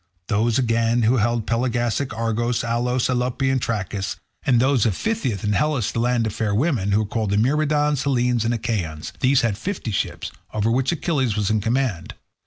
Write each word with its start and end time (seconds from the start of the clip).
Those 0.29 0.57
again 0.57 1.03
who 1.03 1.17
held 1.17 1.45
Pelasgic 1.45 2.11
Argos, 2.11 2.63
Alos, 2.63 3.07
Alope, 3.07 3.43
and 3.51 3.61
Trachis; 3.61 4.15
and 4.43 4.59
those 4.59 4.87
of 4.87 4.95
Phthia 4.95 5.43
and 5.43 5.53
Hellas 5.53 5.91
the 5.91 5.99
land 5.99 6.25
of 6.25 6.33
fair 6.33 6.55
women, 6.55 6.91
who 6.91 7.01
were 7.03 7.07
called 7.07 7.37
Myrmidons, 7.37 8.01
Hellenes, 8.01 8.43
and 8.43 8.51
Achaeans; 8.55 9.13
these 9.19 9.41
had 9.41 9.59
fifty 9.59 9.91
ships, 9.91 10.31
over 10.55 10.71
which 10.71 10.91
Achilles 10.91 11.35
was 11.35 11.51
in 11.51 11.61
command. 11.61 12.15